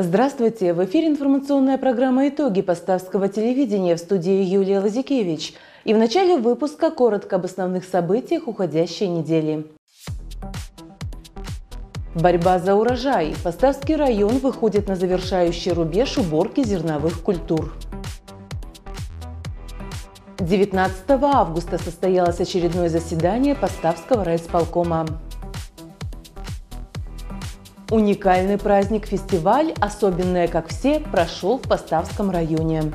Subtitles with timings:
[0.00, 0.74] Здравствуйте!
[0.74, 5.54] В эфире информационная программа «Итоги Поставского телевидения» в студии Юлия Лазикевич.
[5.82, 9.66] И в начале выпуска коротко об основных событиях уходящей недели.
[12.14, 13.34] Борьба за урожай.
[13.42, 17.74] Поставский район выходит на завершающий рубеж уборки зерновых культур.
[20.38, 25.08] 19 августа состоялось очередное заседание Поставского райисполкома.
[27.90, 32.92] Уникальный праздник-фестиваль «Особенное, как все» прошел в Поставском районе.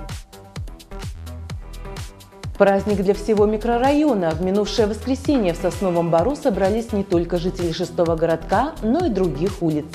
[2.59, 4.29] Праздник для всего микрорайона.
[4.29, 9.63] В минувшее воскресенье в Сосновом Бару собрались не только жители шестого городка, но и других
[9.63, 9.87] улиц.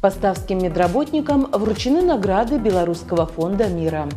[0.00, 4.08] Поставским медработникам вручены награды Белорусского фонда мира.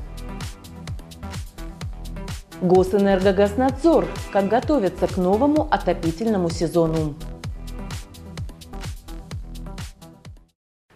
[2.61, 4.05] Госэнергогазнадзор.
[4.31, 7.15] Как готовятся к новому отопительному сезону.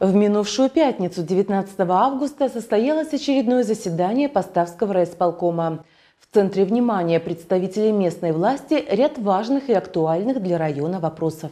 [0.02, 5.86] В минувшую пятницу, 19 августа, состоялось очередное заседание Поставского райисполкома.
[6.20, 11.52] В центре внимания представителей местной власти ряд важных и актуальных для района вопросов.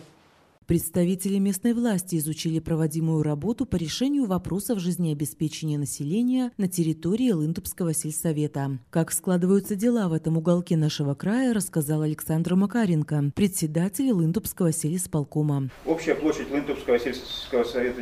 [0.66, 8.80] Представители местной власти изучили проводимую работу по решению вопросов жизнеобеспечения населения на территории Лындубского сельсовета.
[8.90, 15.70] Как складываются дела в этом уголке нашего края, рассказал Александр Макаренко, председатель Лындубского сельсполкома.
[15.86, 18.02] Общая площадь Лындубского сельского совета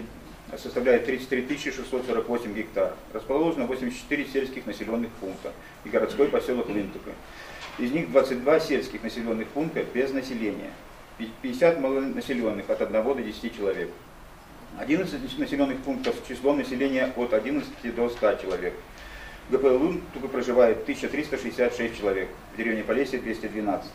[0.55, 2.93] составляет 33 648 гектар.
[3.13, 5.51] Расположено 84 сельских населенных пункта
[5.83, 7.11] и городской поселок Лынтупы.
[7.79, 10.71] Из них 22 сельских населенных пункта без населения.
[11.41, 13.89] 50 малонаселенных от 1 до 10 человек.
[14.79, 18.73] 11 населенных пунктов с числом населения от 11 до 100 человек.
[19.49, 23.89] В ГПЛ только проживает 1366 человек, в деревне Полесье 212.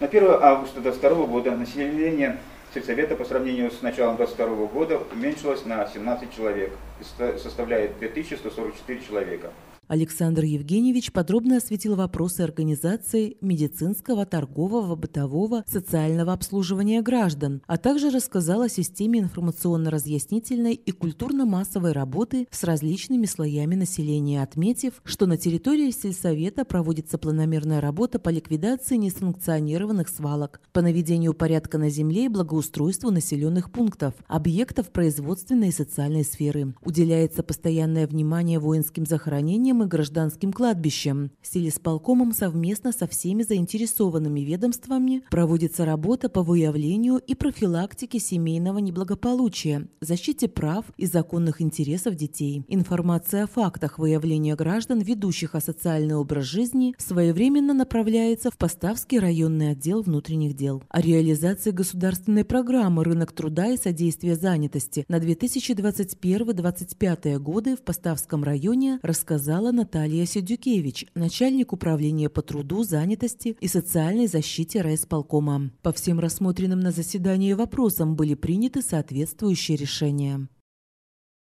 [0.00, 2.38] На 1 августа 2022 года население
[2.74, 9.50] сельсовета по сравнению с началом 2022 года уменьшилось на 17 человек и составляет 2144 человека.
[9.88, 18.60] Александр Евгеньевич подробно осветил вопросы организации медицинского, торгового, бытового, социального обслуживания граждан, а также рассказал
[18.60, 26.66] о системе информационно-разъяснительной и культурно-массовой работы с различными слоями населения, отметив, что на территории сельсовета
[26.66, 33.72] проводится планомерная работа по ликвидации несанкционированных свалок, по наведению порядка на земле и благоустройству населенных
[33.72, 36.74] пунктов, объектов производственной и социальной сферы.
[36.84, 41.30] Уделяется постоянное внимание воинским захоронениям и гражданским кладбищем.
[41.42, 49.88] С телесполкомом совместно со всеми заинтересованными ведомствами проводится работа по выявлению и профилактике семейного неблагополучия,
[50.00, 52.64] защите прав и законных интересов детей.
[52.68, 60.02] Информация о фактах выявления граждан, ведущих асоциальный образ жизни, своевременно направляется в Поставский районный отдел
[60.02, 60.82] внутренних дел.
[60.88, 68.98] О реализации государственной программы «Рынок труда и содействие занятости» на 2021-2025 годы в Поставском районе
[69.02, 75.70] рассказала рассказала Наталья Сидюкевич, начальник управления по труду, занятости и социальной защите райисполкома.
[75.82, 80.48] По всем рассмотренным на заседании вопросам были приняты соответствующие решения.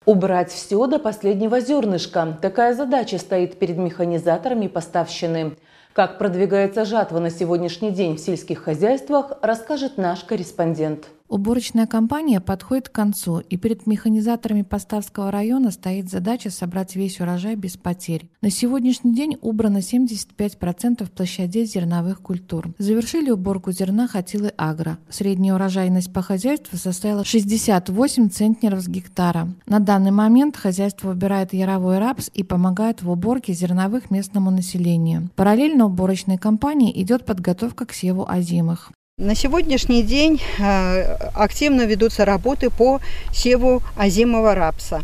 [0.05, 2.37] Убрать все до последнего зернышка.
[2.41, 5.57] Такая задача стоит перед механизаторами поставщины.
[5.93, 11.09] Как продвигается жатва на сегодняшний день в сельских хозяйствах, расскажет наш корреспондент.
[11.29, 17.55] Уборочная кампания подходит к концу, и перед механизаторами Поставского района стоит задача собрать весь урожай
[17.55, 18.29] без потерь.
[18.41, 22.73] На сегодняшний день убрано 75% площадей зерновых культур.
[22.77, 24.99] Завершили уборку зерна Хатилы Агро.
[25.09, 29.49] Средняя урожайность по хозяйству составила 68 центнеров с гектара.
[29.65, 35.29] На данный момент хозяйство убирает яровой рапс и помогает в уборке зерновых местному населению.
[35.35, 38.91] Параллельно уборочной кампании идет подготовка к севу озимых.
[39.19, 41.01] На сегодняшний день э,
[41.33, 43.01] активно ведутся работы по
[43.33, 45.01] севу озимого рапса.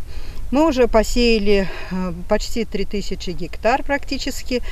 [0.52, 4.62] Мы уже посеяли э, почти 3000 гектар практически.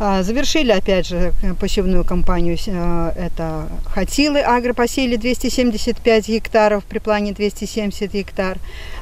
[0.00, 2.56] А, завершили, опять же, посевную кампанию.
[2.68, 8.58] Э, это Хатилы агро посеяли 275 гектаров при плане 270 гектар.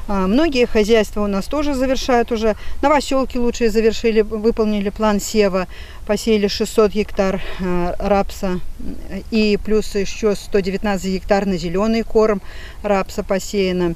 [0.07, 2.55] А, многие хозяйства у нас тоже завершают уже.
[2.81, 5.67] Новоселки лучшие завершили, выполнили план сева,
[6.07, 8.61] посеяли 600 гектар э, рапса
[9.29, 12.41] и плюс еще 119 гектар на зеленый корм
[12.81, 13.93] рапса посеяно.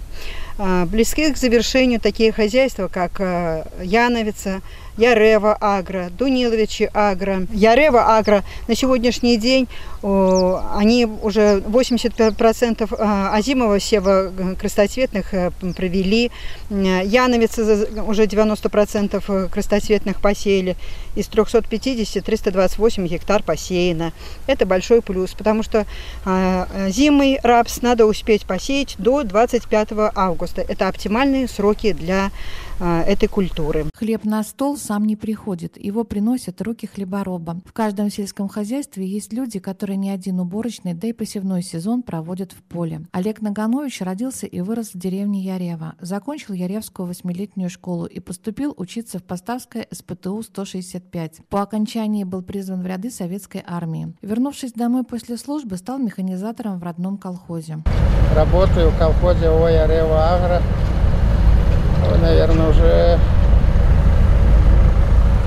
[0.57, 4.61] А, близки к завершению такие хозяйства, как э, Яновица,
[4.97, 7.47] Ярева Агро, Дуниловичи Агро.
[7.51, 9.67] Ярева Агро на сегодняшний день
[10.03, 16.31] они уже 85% а, озимого сева э, крестоцветных э, провели.
[16.69, 20.75] Яновица уже 90% крестоцветных посеяли.
[21.15, 24.13] Из 350 370-328 гектар посеяно.
[24.47, 25.85] Это большой плюс, потому что
[26.25, 30.61] э, зимой рапс надо успеть посеять до 25 августа.
[30.61, 32.31] Это оптимальные сроки для
[32.81, 33.85] этой культуры.
[33.95, 37.61] Хлеб на стол сам не приходит, его приносят руки хлебороба.
[37.65, 42.51] В каждом сельском хозяйстве есть люди, которые не один уборочный, да и посевной сезон проводят
[42.51, 43.01] в поле.
[43.11, 45.95] Олег Наганович родился и вырос в деревне Ярева.
[45.99, 51.43] Закончил Яревскую восьмилетнюю школу и поступил учиться в Поставское СПТУ-165.
[51.49, 54.13] По окончании был призван в ряды советской армии.
[54.21, 57.79] Вернувшись домой после службы, стал механизатором в родном колхозе.
[58.35, 60.61] Работаю в колхозе О Ярева
[62.11, 63.19] Агро наверное, уже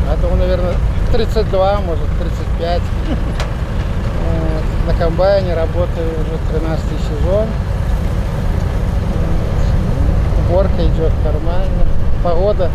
[0.09, 0.75] году, наверное,
[1.13, 2.81] 32, может, 35.
[4.87, 7.47] На комбайне работаю уже 13 сезон.
[10.49, 11.87] Уборка идет нормально.
[12.23, 12.71] Погода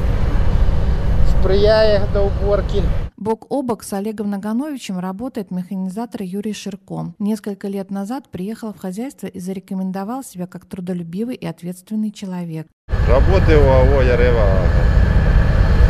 [1.39, 2.83] сприяет до уборки.
[3.19, 7.13] Бок о бок с Олегом Нагановичем работает механизатор Юрий Ширко.
[7.19, 12.67] Несколько лет назад приехал в хозяйство и зарекомендовал себя как трудолюбивый и ответственный человек.
[13.09, 14.61] Работаю в АО Ярева.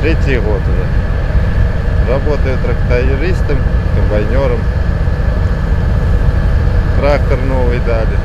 [0.02, 0.88] Третий год уже.
[2.10, 3.60] Работаю трактористом,
[3.96, 4.60] комбайнером.
[6.98, 8.18] Трактор новый дали.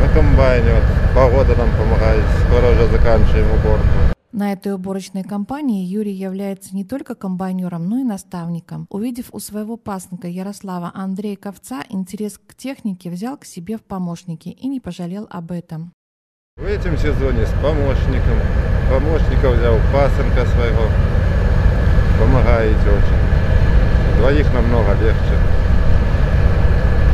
[0.00, 0.72] На комбайне.
[0.72, 2.24] Вот, погода нам помогает.
[2.46, 4.11] Скоро уже заканчиваем уборку.
[4.32, 8.86] На этой уборочной кампании Юрий является не только комбайнером, но и наставником.
[8.88, 14.48] Увидев у своего пасынка Ярослава Андрея Ковца интерес к технике, взял к себе в помощники
[14.48, 15.92] и не пожалел об этом.
[16.56, 18.38] В этом сезоне с помощником.
[18.88, 20.88] Помощника взял пасынка своего.
[22.18, 24.18] Помогаете очень.
[24.18, 25.36] Двоих намного легче.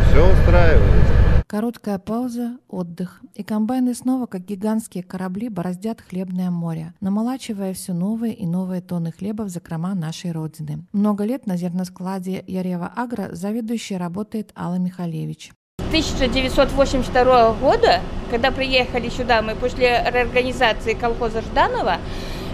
[0.08, 1.27] Все устраивает.
[1.50, 3.22] Короткая пауза, отдых.
[3.34, 9.12] И комбайны снова, как гигантские корабли, бороздят хлебное море, намолачивая все новые и новые тонны
[9.12, 10.84] хлеба в закрома нашей Родины.
[10.92, 15.52] Много лет на зерноскладе Ярева Агро заведующий работает Алла Михалевич.
[15.88, 18.00] 1982 года,
[18.30, 21.96] когда приехали сюда, мы после реорганизации колхоза Жданова,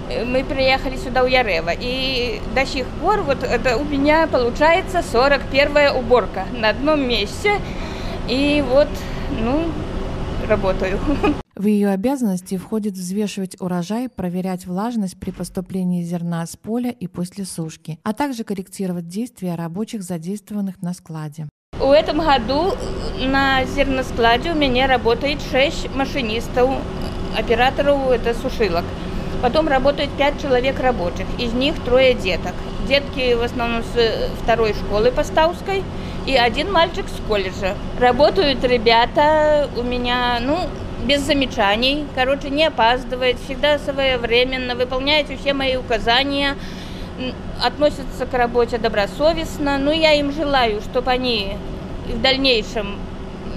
[0.09, 1.73] э, мы приехали сюда у Ярева.
[1.77, 7.59] И до сих пор вот это у меня получается 41 уборка на одном месте.
[8.29, 8.89] И вот,
[9.41, 9.67] ну,
[10.49, 10.99] работаю.
[11.55, 17.45] В ее обязанности входит взвешивать урожай, проверять влажность при поступлении зерна с поля и после
[17.45, 21.49] сушки, а также корректировать действия рабочих, задействованных на складе.
[21.79, 22.73] В этом году
[23.21, 26.71] на зерноскладе у меня работает 6 машинистов,
[27.39, 28.85] операторов это сушилок.
[29.43, 32.55] Потом работает 5 человек рабочих, из них трое деток.
[32.89, 35.83] Детки в основном с второй школы Поставской
[36.27, 37.75] и один мальчик с колледжа.
[37.99, 40.59] Работают ребята у меня, ну,
[41.05, 46.57] без замечаний, короче, не опаздывает, всегда своевременно, выполняют все мои указания–
[47.63, 49.79] относятся к работе добросовестно.
[49.79, 51.57] Ну, я им желаю, чтобы они
[52.07, 52.99] в дальнейшем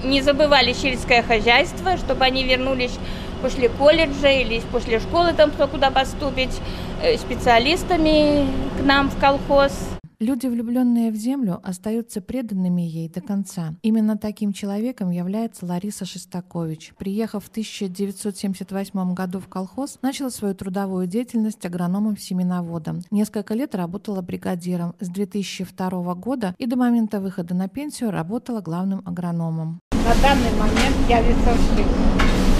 [0.04, 2.98] не забывали сельское хозяйство, чтобы они вернулись
[3.42, 6.60] после колледжа или после школы, там кто куда поступить,
[7.02, 8.46] э, специалистами
[8.80, 9.72] к нам в колхоз.
[10.20, 13.76] Люди, влюбленные в землю, остаются преданными ей до конца.
[13.84, 16.94] Именно таким человеком является Лариса Шестакович.
[16.98, 23.04] Приехав в 1978 году в колхоз, начала свою трудовую деятельность агрономом-семеноводом.
[23.12, 24.96] Несколько лет работала бригадиром.
[25.00, 29.82] С 2002 года и до момента выхода на пенсию работала главным агрономом.
[29.92, 32.57] На данный момент я весовщик.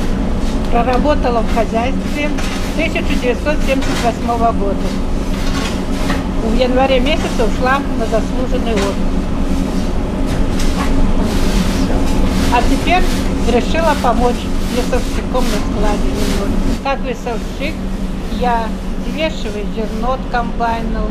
[0.78, 2.30] Проработала в хозяйстве
[2.76, 4.28] 1978
[4.60, 4.76] года
[6.44, 8.94] в январе месяце ушла на заслуженный отдых.
[12.54, 13.02] А теперь
[13.52, 14.36] решила помочь
[14.76, 16.12] весовщиком на складе.
[16.84, 17.74] Как весовщик
[18.40, 18.68] я
[19.08, 21.10] взвешиваю зерно от комбайнов,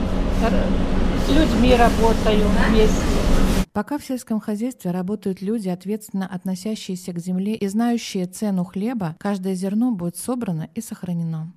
[1.26, 3.25] с людьми работаю вместе.
[3.76, 9.52] Пока в сельском хозяйстве работают люди, ответственно относящиеся к земле и знающие цену хлеба, каждое
[9.52, 11.52] зерно будет собрано и сохранено.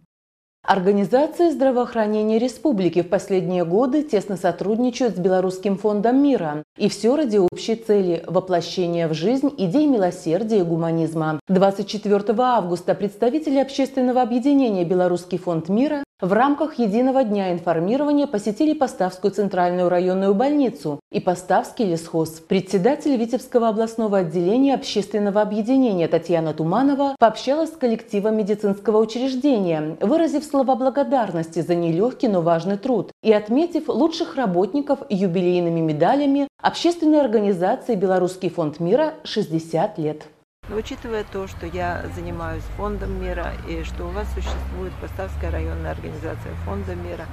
[0.68, 6.66] Организации здравоохранения республики в последние годы тесно сотрудничают с Белорусским фондом мира.
[6.78, 11.40] И все ради общей цели– воплощения в жизнь идей милосердия и гуманизма.
[11.48, 19.32] 24 августа представители общественного объединения «Белорусский фонд мира» В рамках единого дня информирования посетили Поставскую
[19.32, 22.42] центральную районную больницу и Поставский лесхоз.
[22.46, 30.76] Председатель Витебского областного отделения общественного объединения Татьяна Туманова пообщалась с коллективом медицинского учреждения, выразив слова
[30.76, 38.50] благодарности за нелегкий, но важный труд и отметив лучших работников юбилейными медалями общественной организации «Белорусский
[38.50, 40.24] фонд мира» 60 лет.
[40.70, 45.92] Но учитывая то, что я занимаюсь фондом мира и что у вас существует Поставская районная
[45.92, 47.26] организация фонда мира,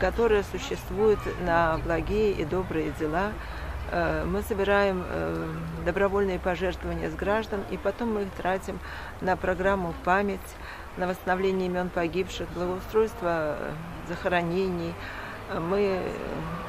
[0.00, 3.32] которая существует на благие и добрые дела.
[4.26, 5.04] Мы собираем
[5.84, 8.78] добровольные пожертвования с граждан, и потом мы их тратим
[9.20, 10.40] на программу «Память»,
[10.96, 13.56] на восстановление имен погибших, благоустройство
[14.08, 14.94] захоронений,
[15.54, 16.02] мы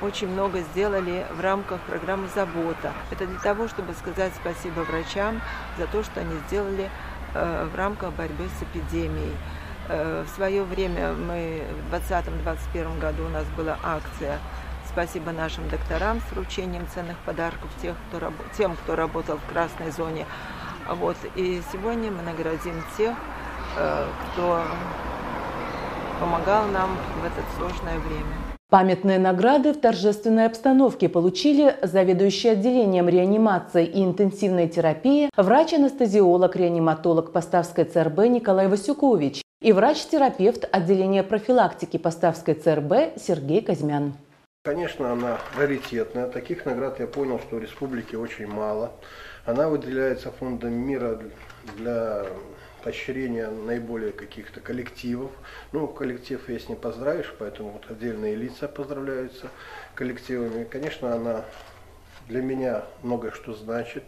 [0.02, 2.94] очень много сделали в рамках программы «Забота».
[3.12, 5.42] Это для того, чтобы сказать спасибо врачам
[5.78, 6.90] за то, что они сделали
[7.34, 9.36] э, в рамках борьбы с эпидемией.
[9.90, 14.40] Э, в свое время мы в 2020-2021 году у нас была акция
[14.88, 20.26] «Спасибо нашим докторам» с вручением ценных подарков тех, кто, тем, кто работал в красной зоне.
[20.88, 21.18] Вот.
[21.36, 23.16] И сегодня мы наградим тех,
[23.78, 24.64] э, кто
[26.20, 28.49] помогал нам в это сложное время.
[28.70, 38.28] Памятные награды в торжественной обстановке получили заведующий отделением реанимации и интенсивной терапии, врач-анестезиолог-реаниматолог Поставской ЦРБ
[38.28, 44.14] Николай Васюкович и врач-терапевт отделения профилактики Поставской ЦРБ Сергей Казьмян.
[44.64, 46.28] Конечно, она раритетная.
[46.28, 48.92] Таких наград я понял, что в республике очень мало.
[49.48, 51.20] Она выделяется фондом мира
[51.76, 52.28] для
[52.84, 55.32] поощрение наиболее каких-то коллективов.
[55.72, 59.50] Ну, коллектив есть не поздравишь, поэтому вот отдельные лица поздравляются
[59.96, 60.64] коллективами.
[60.64, 61.46] Конечно, она
[62.28, 64.04] для меня многое что значит.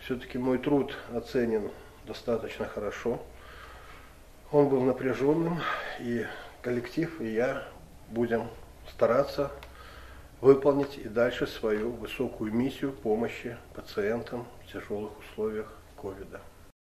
[0.00, 1.70] Все-таки мой труд оценен
[2.06, 3.20] достаточно хорошо.
[4.50, 5.60] Он был напряженным,
[6.00, 6.24] и
[6.62, 7.68] коллектив, и я
[8.08, 8.48] будем
[8.88, 9.50] стараться
[10.40, 16.40] выполнить и дальше свою высокую миссию помощи пациентам в тяжелых условиях ковида.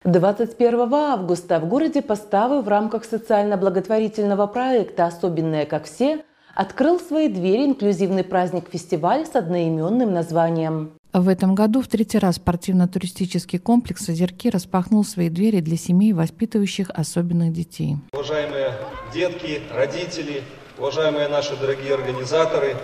[0.06, 7.66] 21 августа в городе Поставы в рамках социально-благотворительного проекта «Особенные, как все» открыл свои двери
[7.68, 10.92] инклюзивный праздник-фестиваль с одноименным названием.
[11.14, 16.90] В этом году в третий раз спортивно-туристический комплекс «Озерки» распахнул свои двери для семей, воспитывающих
[16.90, 17.96] особенных детей.
[18.12, 18.74] Уважаемые
[19.14, 20.44] детки, родители,
[20.78, 22.76] уважаемые наши дорогие организаторы,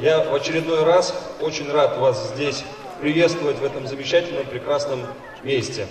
[0.00, 2.64] я в очередной раз очень рад вас здесь
[3.02, 5.00] приветствовать в этом замечательном, прекрасном
[5.42, 5.86] месте.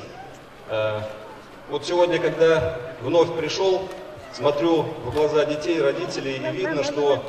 [0.73, 1.01] Э,
[1.69, 3.83] вот сегодня, когда вновь пришел,
[4.33, 7.23] смотрю в глаза детей, родителей, и видно, что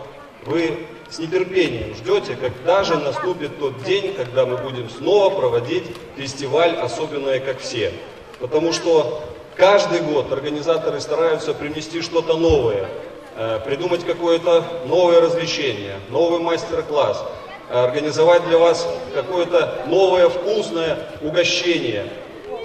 [0.46, 5.84] вы с нетерпением ждете, когда же наступит тот день, когда мы будем снова проводить
[6.16, 7.92] фестиваль «Особенное, как все».
[8.40, 9.22] Потому что
[9.56, 12.88] каждый год организаторы стараются принести что-то новое,
[13.36, 17.22] э, придумать какое-то новое развлечение, новый мастер-класс,
[17.70, 22.10] организовать для вас какое-то новое вкусное угощение–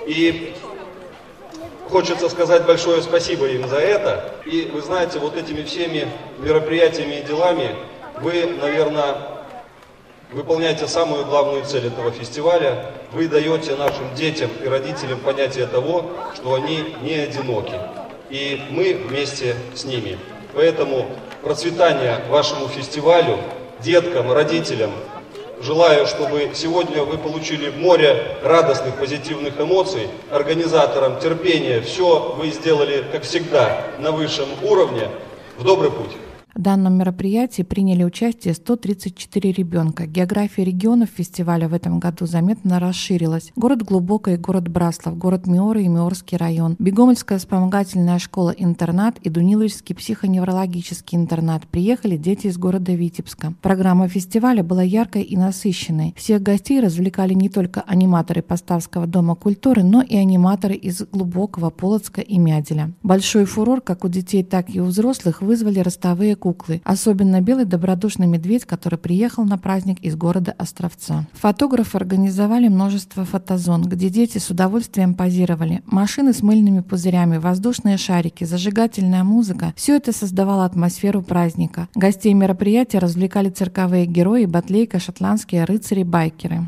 [0.09, 0.53] и
[1.89, 4.35] хочется сказать большое спасибо им за это.
[4.45, 6.07] И вы знаете, вот этими всеми
[6.39, 7.75] мероприятиями и делами
[8.21, 9.17] вы, наверное,
[10.31, 12.91] выполняете самую главную цель этого фестиваля.
[13.11, 17.73] Вы даете нашим детям и родителям понятие того, что они не одиноки.
[18.29, 20.17] И мы вместе с ними.
[20.53, 21.07] Поэтому
[21.41, 23.37] процветания вашему фестивалю,
[23.79, 24.91] деткам, родителям,
[25.61, 31.81] Желаю, чтобы сегодня вы получили море радостных, позитивных эмоций, организаторам терпения.
[31.81, 35.09] Все вы сделали, как всегда, на высшем уровне.
[35.57, 36.11] В добрый путь.
[36.59, 40.05] В данном мероприятии приняли участие 134 ребенка.
[40.05, 43.53] География регионов фестиваля в этом году заметно расширилась.
[43.55, 51.17] Город Глубокое город Браслав, город Миоры и Миорский район, Бегомольская вспомогательная школа-интернат и Дуниловский психоневрологический
[51.17, 51.65] интернат.
[51.65, 53.53] Приехали дети из города Витебска.
[53.61, 56.13] Программа фестиваля была яркой и насыщенной.
[56.17, 62.19] Всех гостей развлекали не только аниматоры Поставского дома культуры, но и аниматоры из Глубокого, Полоцка
[62.19, 62.91] и Мяделя.
[63.01, 67.65] Большой фурор как у детей, так и у взрослых вызвали ростовые куклы куклы, особенно белый
[67.65, 71.27] добродушный медведь, который приехал на праздник из города Островца.
[71.33, 75.81] Фотографы организовали множество фотозон, где дети с удовольствием позировали.
[75.85, 81.87] Машины с мыльными пузырями, воздушные шарики, зажигательная музыка– все это создавало атмосферу праздника.
[81.93, 86.61] Гостей мероприятия развлекали цирковые герои, батлейка, шотландские рыцари-байкеры.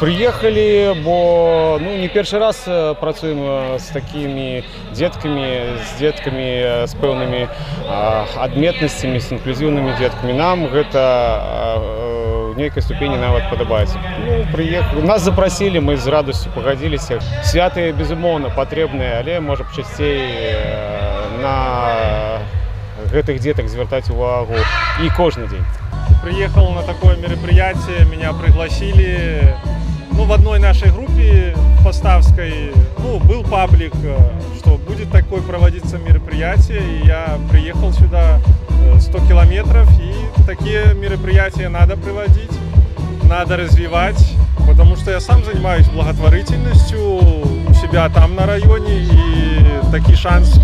[0.00, 2.56] Приехали, бо ну не перший раз
[3.00, 4.64] працуем с такими
[4.94, 7.48] детками, с детками с пэўнымі
[8.79, 11.03] адметнасцямі з інклюзіўнымі дзеткамі нам гэта
[12.55, 18.47] в нейкай ступені нават падабаецца ну, прыехали нас запрасілі мы з радасцю пагадзіліся святы безумоўна
[18.55, 20.23] патрэбныя але можа б часцей
[21.43, 22.39] на
[23.11, 24.55] гэтых деток звяртаць увагу
[25.03, 25.67] і кожны дзень
[26.23, 29.51] приехал на такое мероприятие меня пригласили
[30.12, 33.94] ну, в одной нашей группе Поставской ну, был паблик,
[34.58, 38.40] что будет такое проводиться мероприятие, и я приехал сюда
[39.00, 40.12] 100 э, километров, и
[40.46, 42.50] такие мероприятия надо проводить,
[43.24, 44.34] надо развивать,
[44.66, 50.60] потому что я сам занимаюсь благотворительностью у себя там на районе, и такой шанс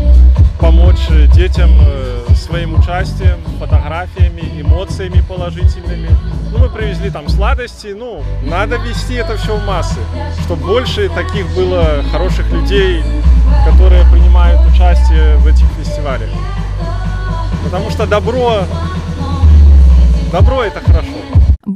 [0.59, 6.09] помочь детям э, своим участием, фотографиями, эмоциями положительными.
[6.53, 9.99] Ну, мы привезли там сладости, ну, надо вести это все в массы,
[10.45, 13.03] чтобы больше таких было хороших людей,
[13.67, 16.31] которые принимают участие в этих фестивалях.
[17.65, 18.65] Потому что добро,
[20.31, 21.16] добро это хорошо.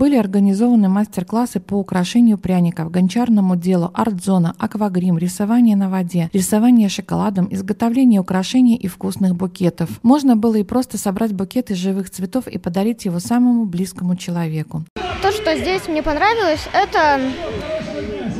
[0.00, 7.48] Были организованы мастер-классы по украшению пряников, гончарному делу, арт-зона, аквагрим, рисование на воде, рисование шоколадом,
[7.50, 9.90] изготовление украшений и вкусных букетов.
[10.02, 14.86] Можно было и просто собрать букет из живых цветов и подарить его самому близкому человеку.
[15.20, 17.20] То, что здесь мне понравилось, это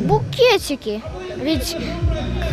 [0.09, 1.03] букетики.
[1.37, 1.77] Ведь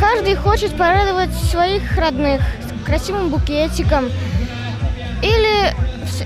[0.01, 2.41] каждый хочет порадовать своих родных
[2.85, 4.07] красивым букетиком
[5.23, 5.73] или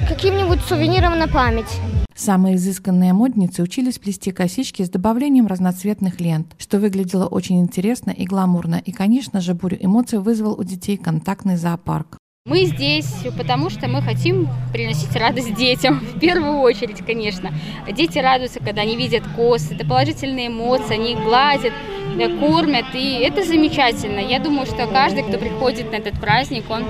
[0.10, 1.80] каким-нибудь сувениром на память.
[2.24, 8.26] Самые изысканные модницы учились плести косички с добавлением разноцветных лент, что выглядело очень интересно и
[8.26, 12.21] гламурно, и, конечно же, бурю эмоций вызвал у детей контактный зоопарк.
[12.46, 17.54] Мы здесь, потому что мы хотим приносить радость детям, в первую очередь, конечно.
[17.92, 21.72] Дети радуются, когда они видят косы, это положительные эмоции, они их гладят,
[22.20, 24.18] э, кормят, и это замечательно.
[24.18, 26.84] Я думаю, что каждый, кто приходит на этот праздник, он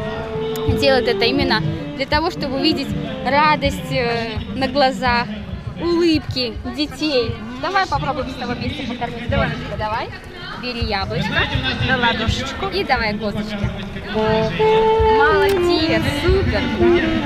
[0.79, 1.61] делает это именно
[1.97, 2.87] для того, чтобы увидеть
[3.25, 5.27] радость э, на глазах,
[5.81, 7.29] улыбки детей.
[7.61, 9.27] Давай попробуем с тобой вместе покормить.
[9.27, 10.07] Давай, давай.
[10.61, 11.33] Бери яблочко,
[11.87, 13.57] на ладошечку и давай косточки.
[15.17, 16.61] Молодец, супер.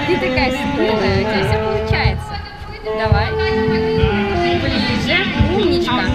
[0.07, 2.33] Ты такая смелая, у тебя все получается.
[2.85, 3.31] Давай.
[4.61, 5.17] Ближе.
[5.53, 6.05] Умничка.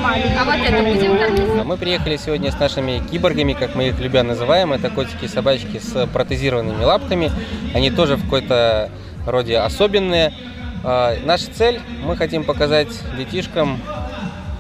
[0.41, 1.65] А вот это будем кормить?
[1.65, 4.73] Мы приехали сегодня с нашими киборгами, как мы их любя называем.
[4.73, 7.31] Это котики и собачки с протезированными лапками.
[7.75, 8.91] Они тоже в какой-то
[9.27, 10.33] роде особенные.
[10.85, 13.79] А, наша цель, мы хотим показать детишкам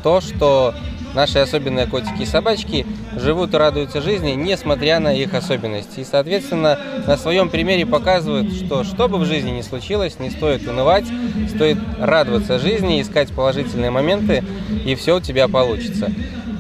[0.03, 0.75] то, что
[1.15, 6.01] наши особенные котики и собачки живут и радуются жизни, несмотря на их особенности.
[6.01, 10.67] И, соответственно, на своем примере показывают, что что бы в жизни ни случилось, не стоит
[10.67, 11.07] унывать,
[11.55, 14.45] стоит радоваться жизни, искать положительные моменты,
[14.85, 16.11] и все у тебя получится.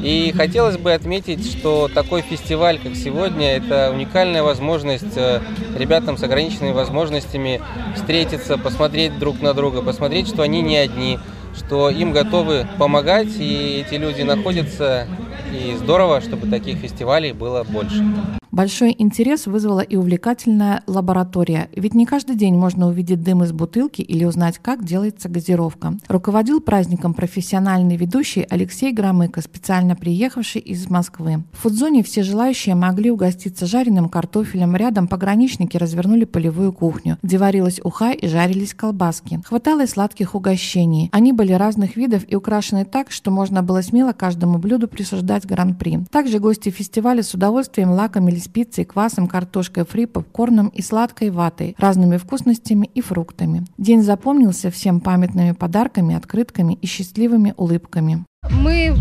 [0.02, 5.40] И хотелось бы отметить, что такой фестиваль, как сегодня, это уникальная возможность э,
[5.76, 7.60] ребятам с ограниченными возможностями
[7.94, 11.18] встретиться, посмотреть друг на друга, посмотреть, что они не одни,
[11.56, 15.06] что им готовы помогать, и эти люди находятся.
[15.52, 18.04] И здорово, чтобы таких фестивалей было больше.
[18.52, 24.02] Большой интерес вызвала и увлекательная лаборатория, ведь не каждый день можно увидеть дым из бутылки
[24.02, 25.94] или узнать, как делается газировка.
[26.08, 31.44] Руководил праздником профессиональный ведущий Алексей Громыко, специально приехавший из Москвы.
[31.52, 34.74] В фудзоне все желающие могли угоститься жареным картофелем.
[34.74, 39.40] Рядом пограничники развернули полевую кухню, где варилась уха и жарились колбаски.
[39.46, 41.08] Хватало и сладких угощений.
[41.12, 46.00] Они были разных видов и украшены так, что можно было смело каждому блюду присуждать гран-при.
[46.10, 51.76] Также гости фестиваля с удовольствием лакомились с пиццей, квасом, картошкой фри, попкорном и сладкой ватой,
[51.78, 53.64] разными вкусностями и фруктами.
[53.78, 58.24] День запомнился всем памятными подарками, открытками и счастливыми улыбками.
[58.50, 58.96] Мы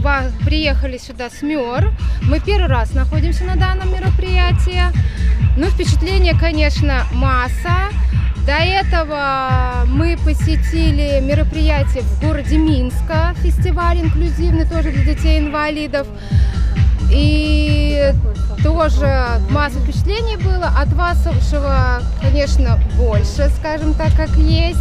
[0.46, 1.92] приехали сюда с МЕР.
[2.30, 4.82] Мы первый раз находимся на данном мероприятии.
[5.58, 7.90] Ну, впечатление, конечно, масса.
[8.46, 16.08] До этого мы посетили мероприятие в городе Минска, фестиваль инклюзивный тоже для детей-инвалидов.
[17.12, 18.14] И
[18.64, 20.72] тоже масса впечатлений было.
[20.78, 24.80] От вашего, конечно, больше, скажем так, как есть.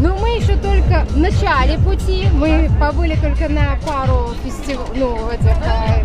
[0.00, 2.28] Но мы еще только в начале пути.
[2.32, 6.04] Мы побыли только на пару фестивалей, ну, этих э,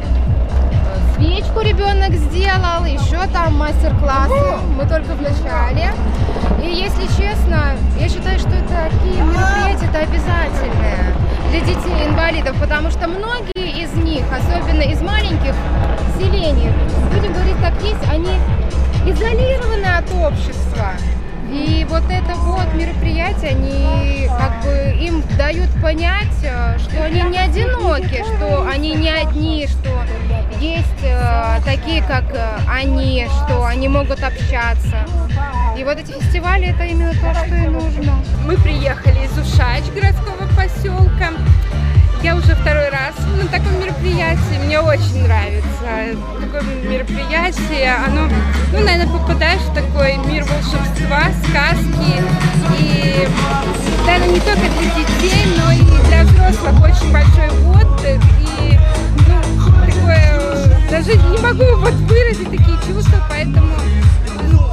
[1.16, 4.58] свечку ребенок сделал, еще там мастер-классы.
[4.78, 5.92] Мы только в начале.
[6.64, 11.16] И если честно, я считаю, что такие мероприятия это обязательные
[11.50, 13.79] для детей-инвалидов, потому что многие
[14.32, 15.54] особенно из маленьких
[16.18, 16.72] селений,
[17.14, 18.30] будем говорить как есть, они
[19.06, 20.92] изолированы от общества.
[21.52, 27.40] И вот это вот мероприятие, они как бы им дают понять, э, что они не
[27.40, 29.90] одиноки, что они не одни, что
[30.60, 35.08] есть э, такие, как э, они, что они могут общаться.
[35.76, 38.24] И вот эти фестивали это именно то, что и нужно.
[38.46, 41.32] Мы приехали из Ушач, городского поселка.
[42.22, 44.60] Я уже второй раз на таком мероприятии.
[44.66, 47.96] Мне очень нравится такое мероприятие.
[47.96, 48.28] Оно,
[48.74, 52.22] ну, наверное, попадаешь в такой мир волшебства, сказки.
[52.78, 53.28] И,
[54.06, 58.22] наверное, не только для детей, но и для взрослых очень большой отдых.
[58.60, 58.78] И,
[59.28, 63.74] ну, такое, даже не могу вот выразить такие чувства, поэтому,
[64.52, 64.69] ну,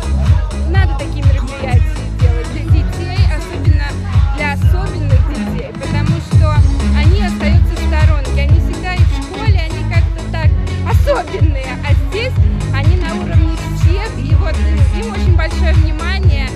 [11.16, 12.32] особенные, а здесь
[12.74, 14.54] они на уровне всех, и вот
[14.98, 16.48] им очень большое внимание,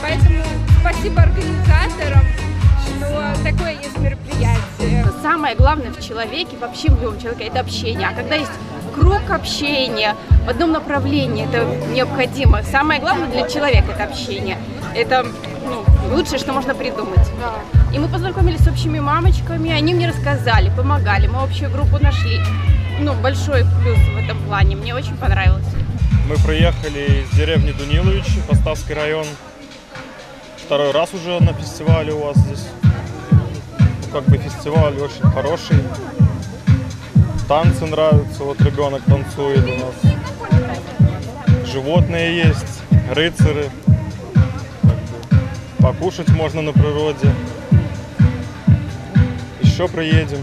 [0.00, 0.42] поэтому
[0.80, 2.24] спасибо организаторам,
[2.86, 5.06] что такое есть мероприятие.
[5.22, 8.52] Самое главное в человеке, вообще в любом человеке, это общение, а когда есть
[8.94, 10.14] круг общения
[10.46, 12.62] в одном направлении, это необходимо.
[12.62, 14.56] Самое главное для человека это общение.
[14.94, 15.26] Это
[15.66, 15.84] ну,
[16.16, 17.28] лучшее, что можно придумать.
[17.92, 22.40] И мы познакомились с общими мамочками, они мне рассказали, помогали, мы общую группу нашли.
[22.98, 25.66] Ну, большой плюс в этом плане, мне очень понравилось.
[26.28, 29.26] Мы приехали из деревни Дунилович, Поставский район.
[30.56, 32.66] Второй раз уже на фестивале у вас здесь.
[33.30, 35.76] Ну, как бы фестиваль очень хороший.
[37.46, 41.66] Танцы нравятся, вот ребенок танцует у нас.
[41.70, 42.82] Животные есть,
[43.14, 43.70] рыцари.
[45.78, 47.30] Покушать можно на природе.
[49.60, 50.38] Еще приедем.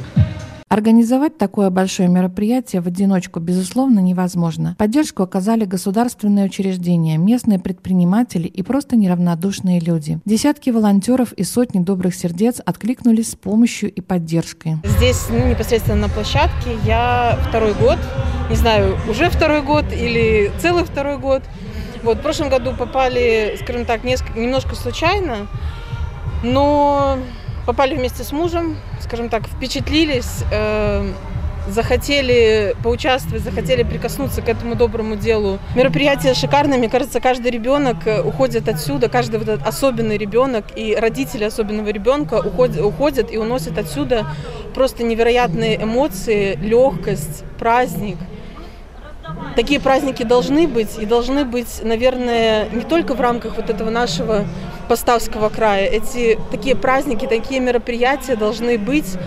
[0.74, 4.76] Организовать такое большое мероприятие в одиночку, безусловно, невозможно.
[4.80, 10.20] Поддержку оказали государственные учреждения, местные предприниматели и просто неравнодушные люди.
[10.26, 14.78] Десятки волонтеров и сотни добрых сердец откликнулись с помощью и поддержкой.
[14.98, 18.00] Здесь ну, непосредственно на площадке я второй год,
[18.50, 21.44] не знаю, уже второй год или целый второй год.
[22.02, 25.46] Вот, в прошлом году попали, скажем так, несколько, немножко случайно,
[26.42, 27.20] но
[27.66, 31.12] попали вместе с мужем, скажем так, впечатлились, э,
[31.68, 35.60] захотели поучаствовать, захотели прикоснуться к этому доброму делу.
[35.76, 40.96] Мероприятие шикарное, мне кажется, каждый ребенок э, уходит отсюда, каждый вот этот особенный ребенок и
[40.96, 44.26] родители особенного ребенка уходят, уходят и уносят отсюда
[44.74, 48.18] просто невероятные эмоции, легкость, праздник.
[49.56, 54.46] Такие праздники должны быть и должны быть, наверное, не только в рамках вот этого нашего
[54.90, 55.86] Поставского края.
[55.86, 59.18] Эти такие праздники, такие мероприятия должны быть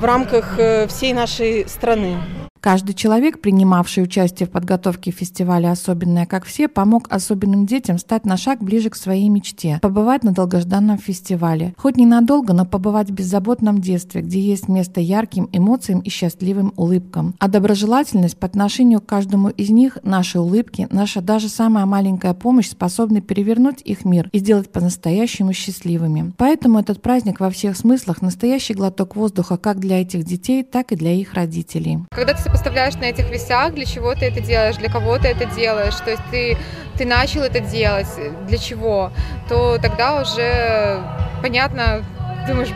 [0.00, 2.16] в рамках э, всей нашей страны.
[2.62, 8.36] Каждый человек, принимавший участие в подготовке фестиваля «Особенное, как все», помог особенным детям стать на
[8.36, 11.74] шаг ближе к своей мечте– побывать на долгожданном фестивале.
[11.76, 17.34] Хоть ненадолго, но побывать в беззаботном детстве, где есть место ярким эмоциям и счастливым улыбкам.
[17.40, 22.68] А доброжелательность по отношению к каждому из них, наши улыбки, наша даже самая маленькая помощь
[22.68, 26.32] способны перевернуть их мир и сделать по-настоящему счастливыми.
[26.36, 30.96] Поэтому этот праздник во всех смыслах– настоящий глоток воздуха как для этих детей, так и
[30.96, 31.98] для их родителей.
[32.12, 35.46] Когда ты поставляешь на этих весах, для чего ты это делаешь, для кого ты это
[35.46, 36.56] делаешь, то есть ты,
[36.96, 38.06] ты начал это делать,
[38.46, 39.10] для чего,
[39.48, 41.02] то тогда уже
[41.42, 42.04] понятно,
[42.46, 42.68] думаешь,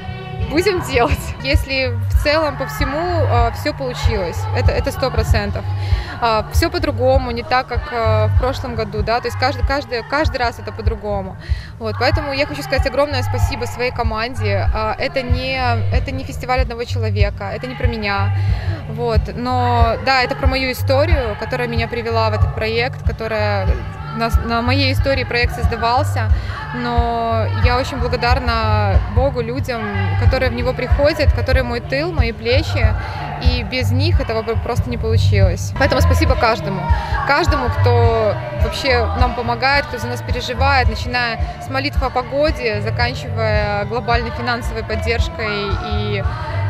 [0.50, 1.18] будем делать.
[1.42, 5.64] Если в целом по всему э, все получилось, это это сто процентов.
[6.20, 10.02] Э, все по-другому, не так как э, в прошлом году, да, то есть каждый каждый
[10.02, 11.37] каждый раз это по-другому.
[11.78, 14.68] Вот, поэтому я хочу сказать огромное спасибо своей команде.
[14.74, 15.59] Э, это не
[15.92, 18.37] это не фестиваль одного человека, это не про меня,
[18.88, 23.68] вот, но да, это про мою историю, которая меня привела в этот проект, которая
[24.16, 26.31] на, на моей истории проект создавался,
[26.74, 29.83] но я очень благодарна Богу, людям,
[30.22, 32.94] которые в него приходят, которые мой тыл, мои плечи,
[33.42, 35.72] и без них этого бы просто не получилось.
[35.79, 36.81] Поэтому спасибо каждому,
[37.26, 43.85] каждому, кто вообще нам помогает, кто за нас переживает, начиная с молитв о погоде, заканчивая
[43.85, 46.24] глобальной финансовой поддержкой и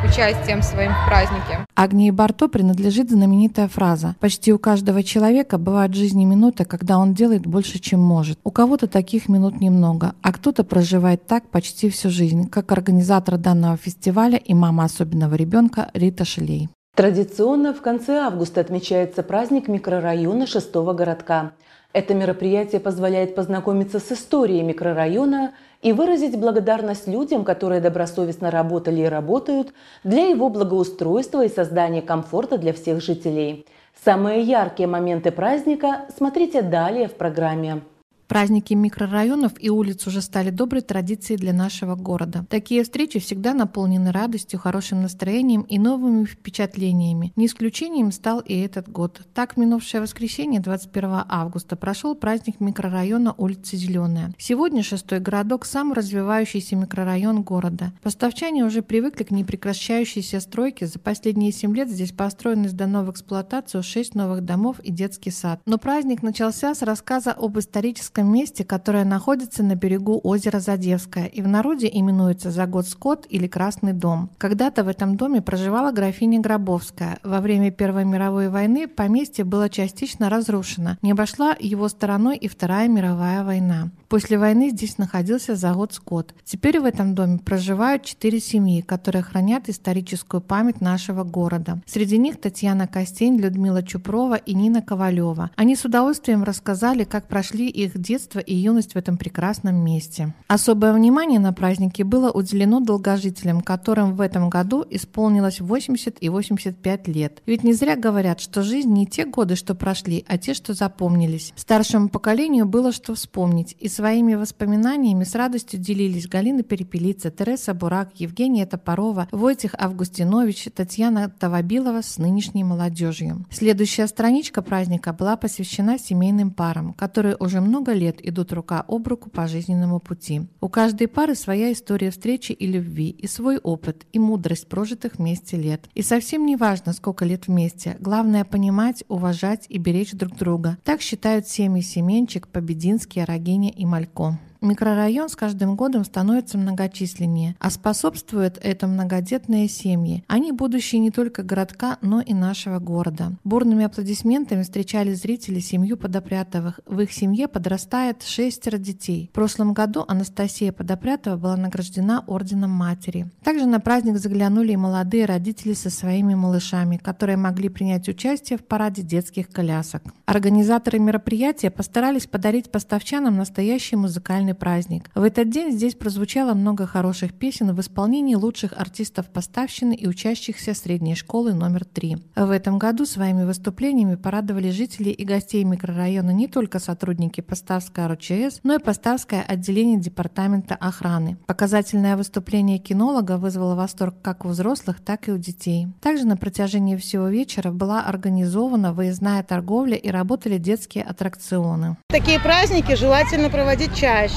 [0.06, 1.66] участием своим в празднике.
[1.74, 7.14] Агнии Барто принадлежит знаменитая фраза «Почти у каждого человека бывают в жизни минуты, когда он
[7.14, 8.38] делает больше, чем может.
[8.44, 13.76] У кого-то таких минут немного, а кто-то проживает так почти всю жизнь», как организатор данного
[13.76, 16.68] фестиваля и мама особенного ребенка Рита Шелей.
[16.94, 21.52] Традиционно в конце августа отмечается праздник микрорайона шестого городка.
[21.92, 25.52] Это мероприятие позволяет познакомиться с историей микрорайона
[25.86, 29.72] и выразить благодарность людям, которые добросовестно работали и работают
[30.02, 33.66] для его благоустройства и создания комфорта для всех жителей.
[34.04, 37.82] Самые яркие моменты праздника смотрите далее в программе.
[38.28, 42.44] Праздники микрорайонов и улиц уже стали доброй традицией для нашего города.
[42.50, 47.32] Такие встречи всегда наполнены радостью, хорошим настроением и новыми впечатлениями.
[47.36, 49.20] Не исключением стал и этот год.
[49.32, 54.32] Так, минувшее воскресенье, 21 августа, прошел праздник микрорайона улицы Зеленая.
[54.38, 57.92] Сегодня шестой городок– самый развивающийся микрорайон города.
[58.02, 60.86] Поставчане уже привыкли к непрекращающейся стройке.
[60.86, 65.30] За последние семь лет здесь построено и сдано в эксплуатацию шесть новых домов и детский
[65.30, 65.60] сад.
[65.64, 71.26] Но праздник начался с рассказа об историческом историческом месте, которое находится на берегу озера Задевское
[71.26, 74.30] и в народе именуется Загод Скот или Красный дом.
[74.38, 77.18] Когда-то в этом доме проживала графиня Гробовская.
[77.22, 80.96] Во время Первой мировой войны поместье было частично разрушено.
[81.02, 83.90] Не обошла его стороной и Вторая мировая война.
[84.08, 86.32] После войны здесь находился завод «Скот».
[86.44, 91.80] Теперь в этом доме проживают четыре семьи, которые хранят историческую память нашего города.
[91.86, 95.50] Среди них Татьяна Костень, Людмила Чупрова и Нина Ковалева.
[95.56, 100.34] Они с удовольствием рассказали, как прошли их детство и юность в этом прекрасном месте.
[100.46, 107.08] Особое внимание на празднике было уделено долгожителям, которым в этом году исполнилось 80 и 85
[107.08, 107.42] лет.
[107.46, 111.52] Ведь не зря говорят, что жизнь не те годы, что прошли, а те, что запомнились.
[111.56, 118.10] Старшему поколению было что вспомнить, и своими воспоминаниями с радостью делились Галина Перепелица, Тереса Бурак,
[118.14, 123.44] Евгения Топорова, Войтих Августинович, Татьяна Тавабилова с нынешней молодежью.
[123.50, 129.30] Следующая страничка праздника была посвящена семейным парам, которые уже много лет идут рука об руку
[129.30, 130.42] по жизненному пути.
[130.60, 135.56] У каждой пары своя история встречи и любви, и свой опыт, и мудрость прожитых вместе
[135.56, 135.88] лет.
[135.94, 140.78] И совсем не важно, сколько лет вместе, главное понимать, уважать и беречь друг друга.
[140.84, 144.38] Так считают семьи Семенчик, Побединский, Арагиня и Малько.
[144.60, 150.24] Микрорайон с каждым годом становится многочисленнее, а способствует это многодетные семьи.
[150.28, 153.32] Они будущее не только городка, но и нашего города.
[153.44, 156.80] Бурными аплодисментами встречали зрители семью Подопрятовых.
[156.86, 159.28] В их семье подрастает шестеро детей.
[159.32, 163.26] В прошлом году Анастасия Подопрятова была награждена Орденом Матери.
[163.42, 168.64] Также на праздник заглянули и молодые родители со своими малышами, которые могли принять участие в
[168.64, 170.02] параде детских колясок.
[170.26, 175.10] Организаторы мероприятия постарались подарить поставчанам настоящий музыкальный праздник.
[175.14, 180.74] В этот день здесь прозвучало много хороших песен в исполнении лучших артистов поставщины и учащихся
[180.74, 182.16] средней школы номер 3.
[182.36, 188.60] В этом году своими выступлениями порадовали жители и гостей микрорайона не только сотрудники Поставского РЧС,
[188.62, 191.38] но и Поставское отделение Департамента охраны.
[191.46, 195.88] Показательное выступление кинолога вызвало восторг как у взрослых, так и у детей.
[196.00, 201.96] Также на протяжении всего вечера была организована выездная торговля и работали детские аттракционы.
[202.08, 204.35] Такие праздники желательно проводить чаще,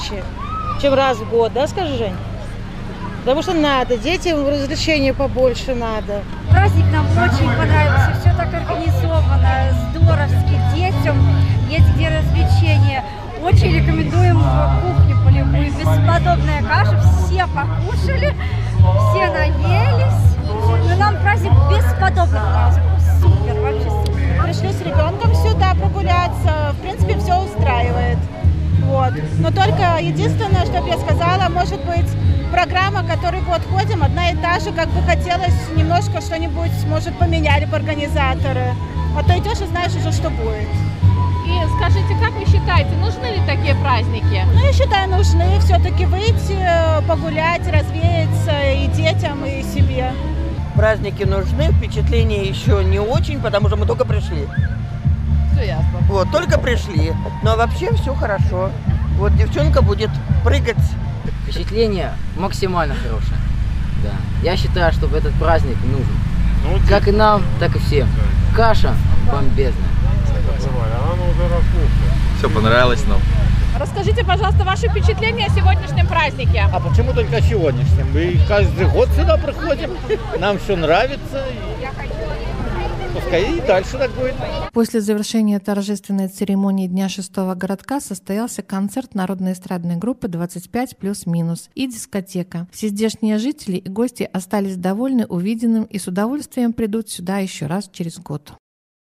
[0.80, 2.16] чем раз в год, да, скажи, Жень?
[3.20, 6.22] Потому что надо, детям развлечения побольше надо.
[6.50, 11.16] Праздник нам очень понравился, все так организовано, здоровски, детям
[11.68, 13.04] есть где развлечения.
[13.42, 14.42] Очень рекомендуем
[14.82, 18.34] кухню полевую, бесподобная каша, все покушали,
[19.10, 20.36] все наелись.
[20.44, 22.80] Ну, нам праздник понравился,
[23.20, 24.42] супер, вообще супер.
[24.44, 27.79] Пришли с ребенком сюда прогуляться, в принципе, все устраивает.
[29.40, 32.06] Но только единственное, что я сказала, может быть,
[32.52, 37.64] программа, который год ходим, одна и та же, как бы хотелось немножко что-нибудь, может, поменяли
[37.64, 38.74] бы организаторы.
[39.16, 40.68] А то идешь и знаешь уже, что будет.
[41.46, 44.44] И скажите, как вы считаете, нужны ли такие праздники?
[44.52, 46.58] Ну, я считаю, нужны все-таки выйти,
[47.08, 50.12] погулять, развеяться и детям, и себе.
[50.76, 54.46] Праздники нужны, впечатления еще не очень, потому что мы только пришли.
[55.52, 55.98] Все ясно.
[56.08, 57.12] Вот, только пришли.
[57.42, 58.70] Но вообще все хорошо.
[59.20, 60.08] Вот девчонка будет
[60.42, 60.78] прыгать.
[61.42, 63.36] Впечатление максимально хорошее.
[64.02, 64.12] Да.
[64.42, 66.16] Я считаю, что этот праздник нужен.
[66.64, 68.08] Ну, как и нам, так и всем.
[68.56, 68.94] Каша
[69.30, 69.90] бомбезная.
[72.38, 73.20] Все понравилось нам.
[73.78, 76.64] Расскажите, пожалуйста, ваши впечатления о сегодняшнем празднике.
[76.72, 78.10] А почему только о сегодняшнем?
[78.14, 79.90] Мы каждый год сюда приходим,
[80.38, 81.44] нам все нравится.
[83.14, 84.34] Пускай и дальше так будет.
[84.72, 91.88] После завершения торжественной церемонии Дня шестого городка состоялся концерт народной эстрадной группы 25 плюс-минус и
[91.88, 92.68] дискотека.
[92.70, 97.90] Все здешние жители и гости остались довольны увиденным и с удовольствием придут сюда еще раз
[97.92, 98.52] через год.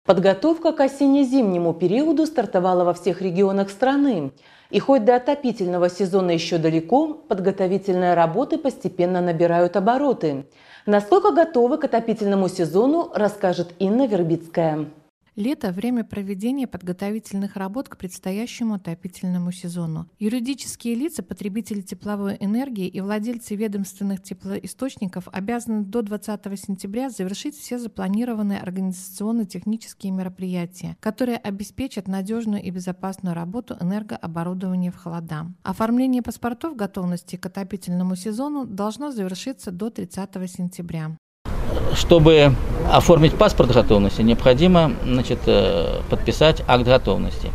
[0.08, 4.32] Подготовка к осенне-зимнему периоду стартовала во всех регионах страны.
[4.70, 10.46] И хоть до отопительного сезона еще далеко, подготовительные работы постепенно набирают обороты.
[10.86, 14.86] Насколько готовы к отопительному сезону, расскажет Инна Вербицкая.
[15.38, 20.08] Лето– время проведения подготовительных работ к предстоящему отопительному сезону.
[20.18, 27.78] Юридические лица, потребители тепловой энергии и владельцы ведомственных теплоисточников обязаны до 20 сентября завершить все
[27.78, 35.54] запланированные организационно-технические мероприятия, которые обеспечат надежную и безопасную работу энергооборудования в холода.
[35.62, 41.16] Оформление паспортов готовности к отопительному сезону должно завершиться до 30 сентября.
[41.94, 42.54] Чтобы
[42.90, 45.40] оформить паспорт готовности, необходимо значит,
[46.08, 47.50] подписать акт готовности.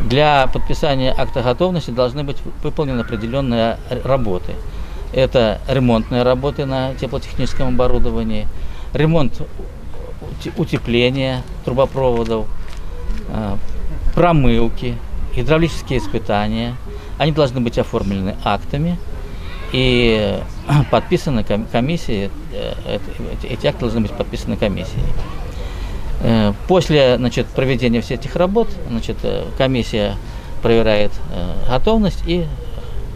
[0.00, 4.54] Для подписания акта готовности должны быть выполнены определенные работы.
[5.12, 8.48] Это ремонтные работы на теплотехническом оборудовании,
[8.92, 9.40] ремонт
[10.56, 12.46] утепления трубопроводов,
[14.14, 14.98] промывки,
[15.36, 16.74] гидравлические испытания.
[17.18, 18.98] Они должны быть оформлены актами
[19.74, 20.40] и
[20.90, 22.30] подписаны комиссией,
[23.42, 25.04] эти акты должны быть подписаны комиссией.
[26.68, 29.16] После значит, проведения всех этих работ значит,
[29.58, 30.14] комиссия
[30.62, 31.10] проверяет
[31.68, 32.46] готовность и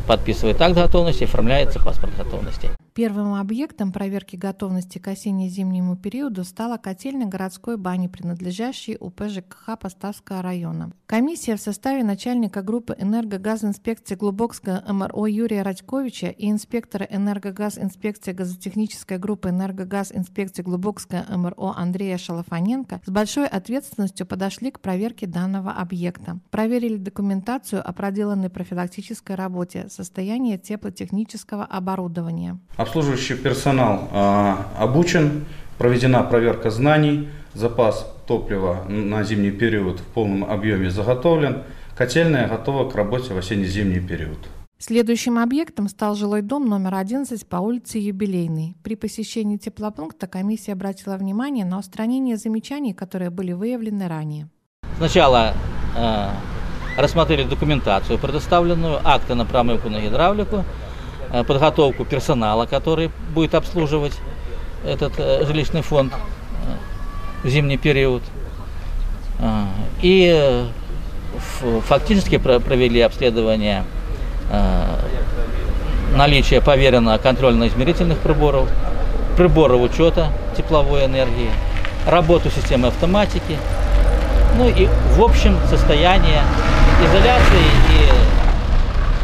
[0.08, 2.70] подписывает акт готовности, оформляется паспорт готовности.
[2.98, 10.42] Первым объектом проверки готовности к осенне-зимнему периоду стала котельная городской бани, принадлежащей УП ЖКХ Поставского
[10.42, 10.90] района.
[11.06, 19.18] Комиссия в составе начальника группы энергогазинспекции Глубокского МРО Юрия Радьковича и инспектора энергогаз инспекции газотехнической
[19.18, 26.40] группы энергогаз инспекции Глубокского МРО Андрея Шалафаненко с большой ответственностью подошли к проверке данного объекта.
[26.50, 32.58] Проверили документацию о проделанной профилактической работе, состояние теплотехнического оборудования.
[32.88, 35.44] Обслуживающий персонал э, обучен,
[35.76, 42.94] проведена проверка знаний, запас топлива на зимний период в полном объеме заготовлен, котельная готова к
[42.94, 44.38] работе в осенне-зимний период.
[44.78, 48.74] Следующим объектом стал жилой дом номер 11 по улице Юбилейной.
[48.82, 54.48] При посещении теплопункта комиссия обратила внимание на устранение замечаний, которые были выявлены ранее.
[54.96, 55.52] Сначала
[55.94, 56.28] э,
[56.96, 60.64] рассмотрели документацию, предоставленную, акты на промывку на гидравлику,
[61.30, 64.14] подготовку персонала, который будет обслуживать
[64.84, 68.22] этот э, жилищный фонд э, в зимний период.
[70.02, 70.66] И
[71.86, 73.84] фактически провели обследование
[76.16, 78.68] наличия поверенного контрольно-измерительных приборов,
[79.36, 81.50] приборов учета тепловой энергии,
[82.06, 83.56] работу системы автоматики,
[84.56, 86.42] ну и в общем состояние
[87.04, 87.87] изоляции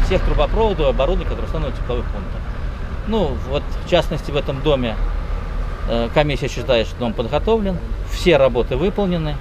[0.05, 2.41] всех трубопроводов и оборудования, которые установлены в тепловых пунктах.
[3.07, 4.95] Ну, вот в частности в этом доме
[5.89, 7.77] э, комиссия считает, что дом подготовлен,
[8.11, 9.35] все работы выполнены,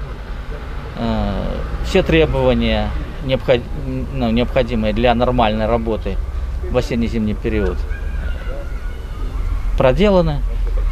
[0.96, 2.90] э, все требования,
[3.24, 3.60] необход,
[4.12, 6.16] ну, необходимые для нормальной работы
[6.70, 7.76] в осенне-зимний период,
[9.78, 10.40] проделаны.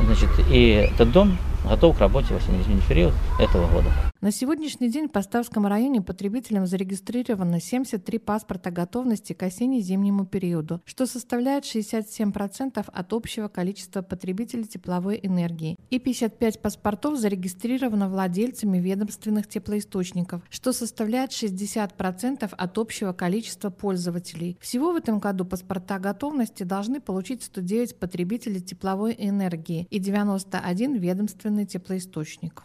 [0.04, 3.88] Значит, и этот дом готов к работе в осенне-зимний период этого года.
[4.20, 11.06] На сегодняшний день в Поставском районе потребителям зарегистрировано 73 паспорта готовности к осенне-зимнему периоду, что
[11.06, 15.76] составляет 67% от общего количества потребителей тепловой энергии.
[15.90, 24.56] И 55 паспортов зарегистрировано владельцами ведомственных теплоисточников, что составляет 60% от общего количества пользователей.
[24.60, 31.66] Всего в этом году паспорта готовности должны получить 109 потребителей тепловой энергии и 91 ведомственный
[31.66, 32.62] теплоисточник.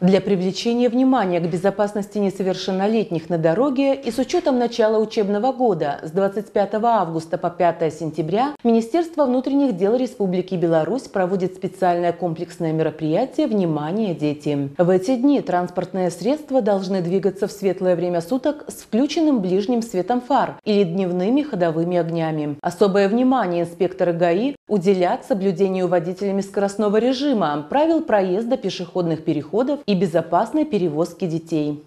[0.00, 6.10] Для привлечения внимания к безопасности несовершеннолетних на дороге и с учетом начала учебного года с
[6.10, 14.16] 25 августа по 5 сентября Министерство внутренних дел Республики Беларусь проводит специальное комплексное мероприятие «Внимание,
[14.16, 14.70] дети».
[14.76, 20.20] В эти дни транспортные средства должны двигаться в светлое время суток с включенным ближним светом
[20.20, 22.58] фар или дневными ходовыми огнями.
[22.62, 30.64] Особое внимание инспекторы ГАИ уделят соблюдению водителями скоростного режима, правил проезда пешеходных переходов и безопасной
[30.64, 31.84] перевозки детей.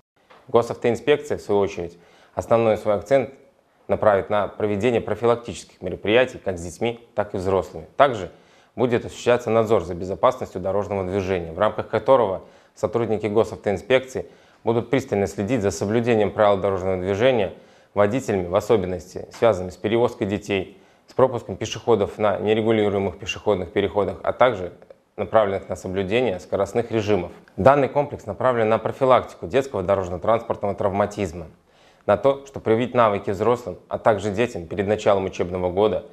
[0.47, 1.97] Госавтоинспекция, в свою очередь,
[2.35, 3.31] основной свой акцент
[3.87, 7.87] направит на проведение профилактических мероприятий как с детьми, так и взрослыми.
[7.95, 8.31] Также
[8.75, 12.43] будет осуществляться надзор за безопасностью дорожного движения, в рамках которого
[12.75, 14.27] сотрудники госавтоинспекции
[14.63, 17.53] будут пристально следить за соблюдением правил дорожного движения
[17.93, 24.33] водителями, в особенности связанными с перевозкой детей, с пропуском пешеходов на нерегулируемых пешеходных переходах, а
[24.33, 24.73] также
[25.17, 27.31] направленных на соблюдение скоростных режимов.
[27.57, 31.47] Данный комплекс направлен на профилактику детского дорожно-транспортного травматизма,
[32.05, 36.05] на то, чтобы привить навыки взрослым, а также детям перед началом учебного года.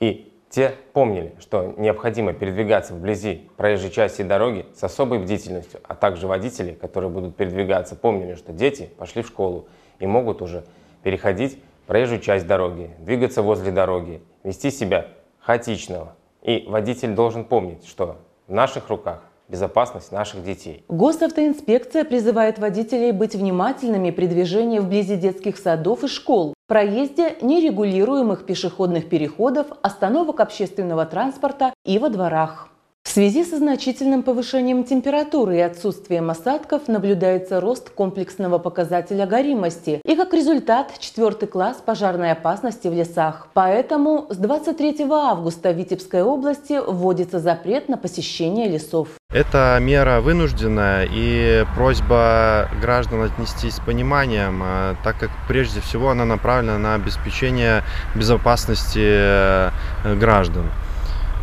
[0.00, 6.26] И те помнили, что необходимо передвигаться вблизи проезжей части дороги с особой бдительностью, а также
[6.26, 9.68] водители, которые будут передвигаться, помнили, что дети пошли в школу
[10.00, 10.64] и могут уже
[11.04, 15.06] переходить проезжую часть дороги, двигаться возле дороги, вести себя
[15.38, 20.84] хаотичного, и водитель должен помнить, что в наших руках безопасность наших детей.
[20.88, 29.08] Госавтоинспекция призывает водителей быть внимательными при движении вблизи детских садов и школ, проезде нерегулируемых пешеходных
[29.08, 32.68] переходов, остановок общественного транспорта и во дворах.
[33.16, 40.34] Связи со значительным повышением температуры и отсутствием осадков наблюдается рост комплексного показателя горимости и как
[40.34, 43.48] результат четвертый класс пожарной опасности в лесах.
[43.54, 49.08] Поэтому с 23 августа в Витебской области вводится запрет на посещение лесов.
[49.32, 56.26] Это мера вынужденная и просьба граждан отнестись с пониманием, а, так как прежде всего она
[56.26, 57.82] направлена на обеспечение
[58.14, 59.70] безопасности э,
[60.04, 60.66] граждан.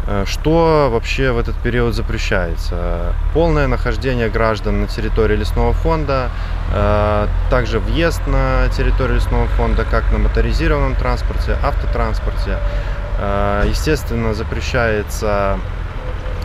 [0.05, 3.13] Э, что вообще в этот период запрещается?
[3.33, 6.29] Полное нахождение граждан на территории лесного фонда,
[6.73, 12.57] э, также въезд на территорию лесного фонда как на моторизированном транспорте, автотранспорте.
[13.19, 15.59] Э, естественно, запрещается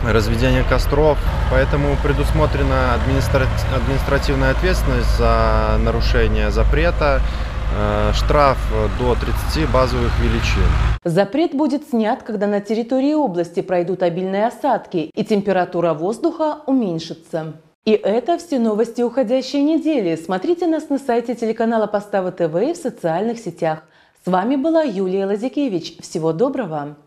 [0.05, 1.17] разведение костров,
[1.51, 2.93] поэтому предусмотрена
[3.75, 7.21] административная ответственность за нарушение запрета,
[8.13, 8.57] штраф
[8.99, 10.63] до 30 базовых величин.
[11.03, 17.53] Запрет будет снят, когда на территории области пройдут обильные осадки и температура воздуха уменьшится.
[17.85, 20.15] И это все новости уходящей недели.
[20.15, 23.83] Смотрите нас на сайте телеканала Постава ТВ и в социальных сетях.
[24.25, 25.97] С вами была Юлия Лазикевич.
[25.99, 26.97] Всего доброго!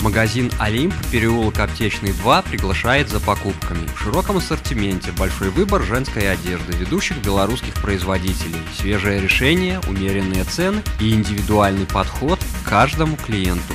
[0.00, 3.84] Магазин «Олимп», переулок Аптечный 2 приглашает за покупками.
[3.96, 11.12] В широком ассортименте большой выбор женской одежды ведущих белорусских производителей, свежее решение, умеренные цены и
[11.12, 13.74] индивидуальный подход к каждому клиенту.